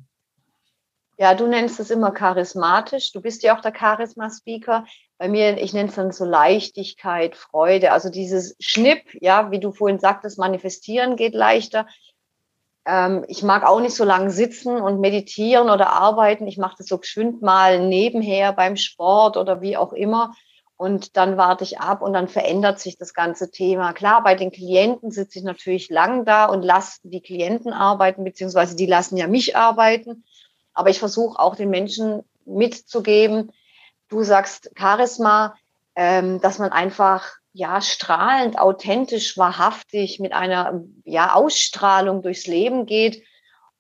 [1.16, 3.12] Ja, du nennst es immer charismatisch.
[3.12, 4.84] Du bist ja auch der Charisma-Speaker.
[5.18, 7.92] Bei mir, ich nenne es dann so Leichtigkeit, Freude.
[7.92, 11.86] Also dieses Schnipp, ja, wie du vorhin sagtest, manifestieren geht leichter.
[12.84, 16.46] Ähm, ich mag auch nicht so lange sitzen und meditieren oder arbeiten.
[16.46, 20.34] Ich mache das so geschwind mal nebenher beim Sport oder wie auch immer.
[20.76, 23.92] Und dann warte ich ab und dann verändert sich das ganze Thema.
[23.92, 28.74] Klar, bei den Klienten sitze ich natürlich lang da und lasse die Klienten arbeiten, beziehungsweise
[28.74, 30.24] die lassen ja mich arbeiten.
[30.72, 33.52] Aber ich versuche auch den Menschen mitzugeben,
[34.08, 35.54] du sagst Charisma,
[35.96, 43.22] ähm, dass man einfach ja strahlend, authentisch, wahrhaftig mit einer ja Ausstrahlung durchs Leben geht.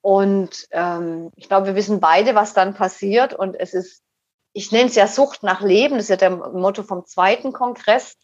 [0.00, 3.34] Und ähm, ich glaube, wir wissen beide, was dann passiert.
[3.34, 4.02] Und es ist,
[4.52, 8.16] ich nenne es ja Sucht nach Leben, das ist ja der Motto vom zweiten Kongress.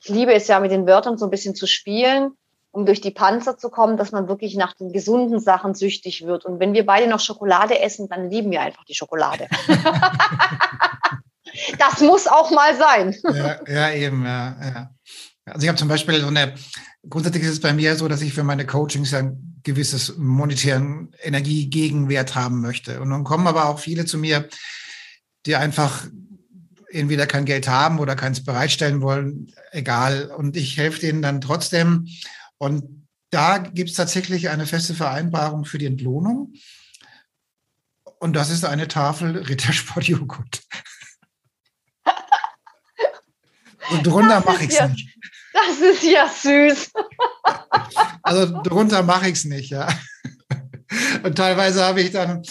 [0.00, 2.36] Ich liebe es ja, mit den Wörtern so ein bisschen zu spielen
[2.76, 6.44] um durch die Panzer zu kommen, dass man wirklich nach den gesunden Sachen süchtig wird.
[6.44, 9.48] Und wenn wir beide noch Schokolade essen, dann lieben wir einfach die Schokolade.
[11.78, 13.14] das muss auch mal sein.
[13.24, 14.90] Ja, ja eben, ja, ja.
[15.44, 16.54] Also ich habe zum Beispiel so eine,
[17.08, 22.34] grundsätzlich ist es bei mir so, dass ich für meine Coachings ein gewisses monetären Energiegegenwert
[22.34, 23.00] haben möchte.
[23.00, 24.48] Und dann kommen aber auch viele zu mir,
[25.44, 26.06] die einfach
[26.90, 30.32] entweder kein Geld haben oder keins bereitstellen wollen, egal.
[30.36, 32.08] Und ich helfe denen dann trotzdem.
[32.58, 36.54] Und da gibt es tatsächlich eine feste Vereinbarung für die Entlohnung.
[38.18, 40.62] Und das ist eine Tafel Rittersport-Joghurt.
[43.90, 45.18] Und drunter mache ich es ja, nicht.
[45.52, 46.92] Das ist ja süß.
[48.22, 49.88] Also drunter mache ich es nicht, ja.
[51.22, 52.42] Und teilweise habe ich dann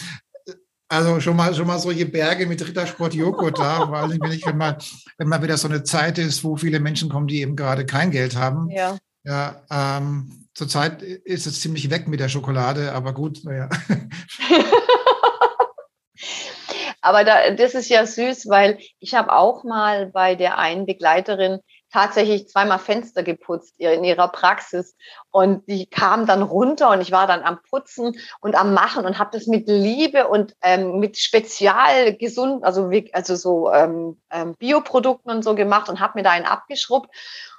[0.87, 4.45] also schon mal, schon mal solche Berge mit Rittersport Joghurt da, vor allem wenn ich,
[4.45, 4.77] wenn mal,
[5.17, 8.11] wenn mal wieder so eine Zeit ist, wo viele Menschen kommen, die eben gerade kein
[8.11, 8.69] Geld haben.
[8.69, 8.97] Ja.
[9.23, 13.69] Ja, ähm, zurzeit ist es ziemlich weg mit der Schokolade, aber gut, naja.
[17.05, 21.59] aber da, das ist ja süß, weil ich habe auch mal bei der einen Begleiterin
[21.93, 24.95] tatsächlich zweimal Fenster geputzt in ihrer Praxis.
[25.29, 29.19] Und die kam dann runter und ich war dann am Putzen und am Machen und
[29.19, 35.31] habe das mit Liebe und ähm, mit spezial gesund, also, also so ähm, ähm, Bioprodukten
[35.31, 37.15] und so gemacht und habe mir da einen abgeschrubbt.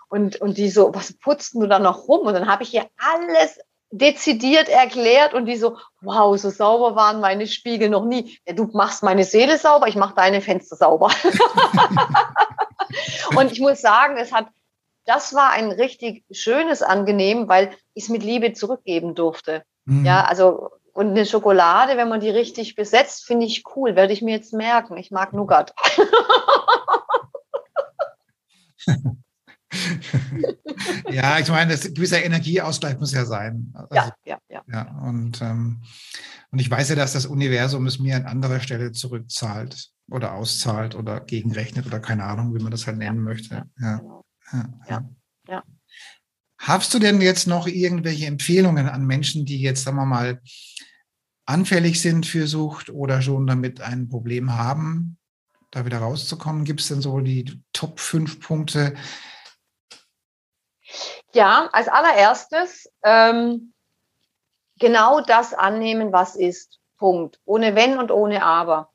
[0.09, 2.27] Und, und die so, was putzt du da noch rum?
[2.27, 3.61] Und dann habe ich ihr alles
[3.99, 8.39] dezidiert erklärt und die so, wow, so sauber waren meine Spiegel noch nie.
[8.47, 11.11] Du machst meine Seele sauber, ich mache deine Fenster sauber.
[13.37, 14.47] Und ich muss sagen, es hat,
[15.05, 19.65] das war ein richtig schönes Angenehm, weil ich es mit Liebe zurückgeben durfte.
[19.85, 20.05] Mhm.
[20.05, 24.23] Ja, also, und eine Schokolade, wenn man die richtig besetzt, finde ich cool, werde ich
[24.23, 24.97] mir jetzt merken.
[24.97, 25.75] Ich mag Nougat.
[31.11, 33.73] ja, ich meine, ein gewisser Energieausgleich muss ja sein.
[33.75, 34.63] Also, ja, ja, ja.
[34.71, 35.83] ja und, ähm,
[36.51, 40.95] und ich weiß ja, dass das Universum es mir an anderer Stelle zurückzahlt oder auszahlt
[40.95, 43.65] oder gegenrechnet oder keine Ahnung, wie man das halt nennen möchte.
[43.81, 43.99] Ja.
[43.99, 44.25] Genau.
[44.53, 44.69] Ja.
[44.89, 45.11] ja.
[45.49, 45.65] ja.
[46.59, 50.41] Hast du denn jetzt noch irgendwelche Empfehlungen an Menschen, die jetzt, sagen wir mal,
[51.45, 55.19] anfällig sind für Sucht oder schon damit ein Problem haben,
[55.71, 56.65] da wieder rauszukommen?
[56.65, 58.95] Gibt es denn so die Top 5 Punkte?
[61.37, 63.75] Ja, als allererstes ähm,
[64.79, 66.79] genau das annehmen, was ist.
[66.97, 67.39] Punkt.
[67.45, 68.89] Ohne Wenn und ohne Aber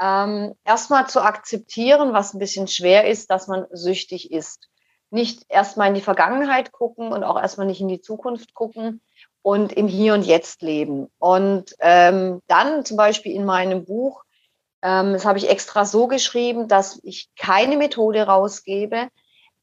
[0.00, 4.68] ähm, erstmal zu akzeptieren, was ein bisschen schwer ist, dass man süchtig ist.
[5.10, 9.00] Nicht erstmal in die Vergangenheit gucken und auch erstmal nicht in die Zukunft gucken
[9.42, 11.08] und im Hier und Jetzt leben.
[11.18, 14.22] Und ähm, dann zum Beispiel in meinem Buch,
[14.80, 19.08] ähm, das habe ich extra so geschrieben, dass ich keine Methode rausgebe,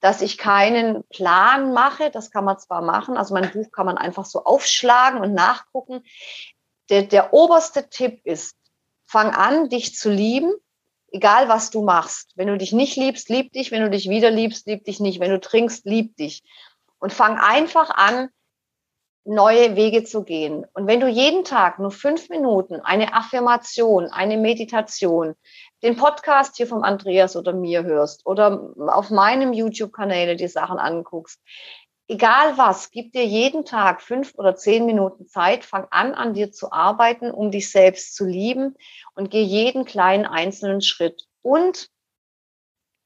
[0.02, 2.10] dass ich keinen Plan mache.
[2.12, 6.04] Das kann man zwar machen, also mein Buch kann man einfach so aufschlagen und nachgucken.
[6.90, 8.56] Der, der oberste Tipp ist,
[9.06, 10.52] fang an, dich zu lieben,
[11.12, 12.34] egal was du machst.
[12.36, 13.72] Wenn du dich nicht liebst, lieb dich.
[13.72, 15.20] Wenn du dich wieder liebst, lieb dich nicht.
[15.20, 16.44] Wenn du trinkst, lieb dich.
[17.00, 18.30] Und fang einfach an,
[19.24, 20.66] neue Wege zu gehen.
[20.74, 25.36] Und wenn du jeden Tag nur fünf Minuten eine Affirmation, eine Meditation,
[25.84, 31.40] den Podcast hier vom Andreas oder mir hörst oder auf meinem YouTube-Kanal die Sachen anguckst,
[32.08, 36.52] egal was, gib dir jeden Tag fünf oder zehn Minuten Zeit, fang an, an dir
[36.52, 38.76] zu arbeiten, um dich selbst zu lieben
[39.16, 41.24] und geh jeden kleinen einzelnen Schritt.
[41.42, 41.90] Und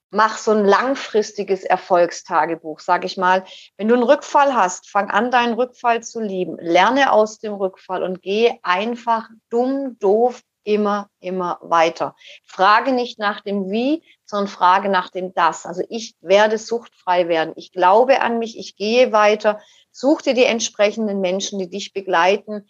[0.10, 3.44] mach so ein langfristiges Erfolgstagebuch, sag ich mal.
[3.78, 6.58] Wenn du einen Rückfall hast, fang an, deinen Rückfall zu lieben.
[6.60, 12.15] Lerne aus dem Rückfall und geh einfach dumm, doof, immer, immer weiter.
[12.43, 15.65] Frage nicht nach dem Wie, sondern frage nach dem Das.
[15.65, 17.54] Also ich werde suchtfrei werden.
[17.56, 19.62] Ich glaube an mich, ich gehe weiter.
[19.91, 22.67] Such dir die entsprechenden Menschen, die dich begleiten,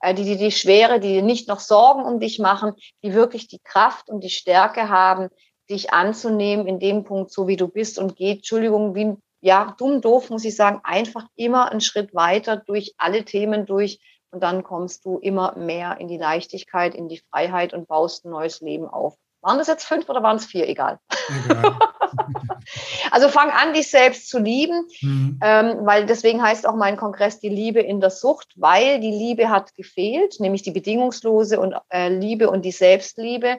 [0.00, 3.48] äh, die dir die Schwere, die dir nicht noch Sorgen um dich machen, die wirklich
[3.48, 5.28] die Kraft und die Stärke haben,
[5.68, 10.00] dich anzunehmen in dem Punkt, so wie du bist und geht, Entschuldigung, wie ja, dumm,
[10.00, 14.00] doof, muss ich sagen, einfach immer einen Schritt weiter durch alle Themen durch,
[14.30, 18.30] und dann kommst du immer mehr in die Leichtigkeit, in die Freiheit und baust ein
[18.30, 19.16] neues Leben auf.
[19.40, 20.68] Waren das jetzt fünf oder waren es vier?
[20.68, 20.98] Egal.
[21.44, 21.78] Egal.
[23.10, 25.38] also fang an, dich selbst zu lieben, mhm.
[25.42, 29.48] ähm, weil deswegen heißt auch mein Kongress die Liebe in der Sucht, weil die Liebe
[29.48, 33.58] hat gefehlt, nämlich die bedingungslose und, äh, Liebe und die Selbstliebe.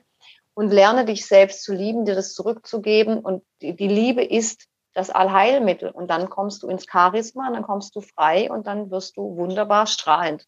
[0.56, 3.20] Und lerne dich selbst zu lieben, dir das zurückzugeben.
[3.20, 5.90] Und die, die Liebe ist das Allheilmittel.
[5.90, 9.88] Und dann kommst du ins Charisma, dann kommst du frei und dann wirst du wunderbar
[9.88, 10.46] strahlend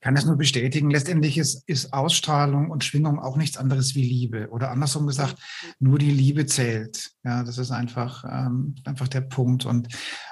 [0.00, 0.90] kann das nur bestätigen.
[0.90, 4.48] Letztendlich ist, ist Ausstrahlung und Schwingung auch nichts anderes wie Liebe.
[4.50, 5.36] Oder andersrum gesagt,
[5.78, 7.10] nur die Liebe zählt.
[7.22, 9.66] Ja, das ist einfach, ähm, einfach der Punkt.
[9.66, 9.88] Und,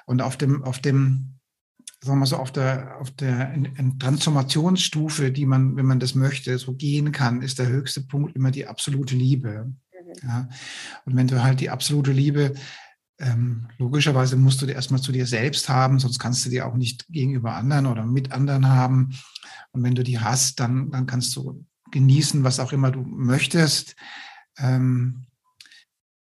[0.06, 1.38] und auf dem, auf dem,
[2.00, 3.54] sagen wir mal so, auf der, auf der
[3.98, 8.50] Transformationsstufe, die man, wenn man das möchte, so gehen kann, ist der höchste Punkt immer
[8.50, 9.66] die absolute Liebe.
[9.66, 10.28] Mhm.
[10.28, 10.48] Ja.
[11.04, 12.54] Und wenn du halt die absolute Liebe
[13.18, 16.74] ähm, logischerweise musst du dir erstmal zu dir selbst haben, sonst kannst du die auch
[16.74, 19.10] nicht gegenüber anderen oder mit anderen haben.
[19.72, 23.96] Und wenn du die hast, dann, dann kannst du genießen, was auch immer du möchtest.
[24.58, 25.26] Ähm,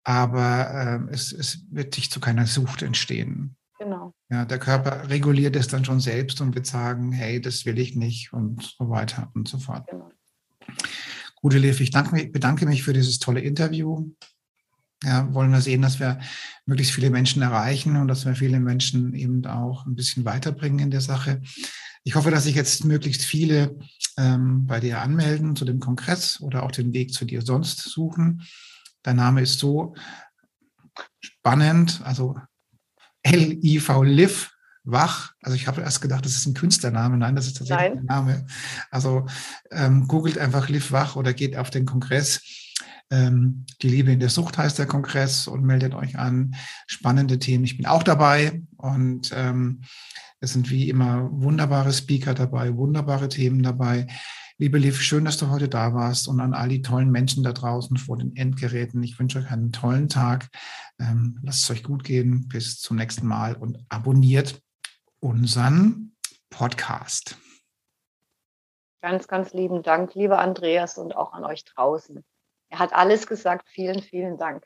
[0.05, 3.57] aber äh, es, es wird dich zu keiner Sucht entstehen.
[3.79, 4.15] Genau.
[4.31, 7.97] Ja, der Körper reguliert es dann schon selbst und wird sagen, hey, das will ich
[7.97, 9.89] nicht und so weiter und so fort.
[9.91, 10.11] Genau.
[11.37, 14.11] Gute Liv, ich danke, bedanke mich für dieses tolle Interview.
[15.05, 16.19] Ja, wollen wir sehen, dass wir
[16.67, 20.91] möglichst viele Menschen erreichen und dass wir viele Menschen eben auch ein bisschen weiterbringen in
[20.91, 21.43] der Sache.
[22.05, 23.79] Ich hoffe, dass sich jetzt möglichst viele
[24.17, 28.43] ähm, bei dir anmelden zu dem Kongress oder auch den Weg zu dir sonst suchen.
[29.03, 29.95] Dein Name ist so
[31.21, 32.37] spannend, also
[33.23, 34.51] L-I-V Liv
[34.85, 35.33] Wach.
[35.41, 37.17] Also ich habe erst gedacht, das ist ein Künstlername.
[37.17, 37.99] Nein, das ist tatsächlich Nein.
[38.01, 38.47] ein Name.
[38.91, 39.27] Also
[39.71, 42.43] ähm, googelt einfach Liv Wach oder geht auf den Kongress.
[43.15, 46.57] Ähm, die Liebe in der Sucht heißt der Kongress und meldet euch an.
[46.89, 47.63] Spannende Themen.
[47.63, 49.83] Ich bin auch dabei und ähm,
[50.41, 54.09] es sind wie immer wunderbare Speaker dabei, wunderbare Themen dabei.
[54.59, 57.53] Liebe Liv, schön, dass du heute da warst und an all die tollen Menschen da
[57.53, 59.03] draußen vor den Endgeräten.
[59.05, 60.49] Ich wünsche euch einen tollen Tag.
[60.99, 62.49] Ähm, lasst es euch gut gehen.
[62.49, 64.61] Bis zum nächsten Mal und abonniert
[65.21, 66.17] unseren
[66.51, 67.37] Podcast.
[69.03, 72.25] Ganz, ganz lieben Dank, lieber Andreas und auch an euch draußen.
[72.75, 73.69] Er hat alles gesagt.
[73.69, 74.65] Vielen, vielen Dank.